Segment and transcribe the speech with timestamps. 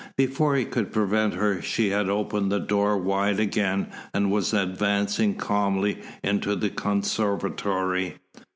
[0.17, 5.35] Before he could prevent her she had opened the door wide again and was advancing
[5.35, 8.15] calmly into the conservatory.